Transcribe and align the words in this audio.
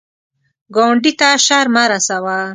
ګاونډي 0.75 1.11
ته 1.19 1.27
شر 1.45 1.65
مه 1.73 1.83
رسوه 1.91 2.37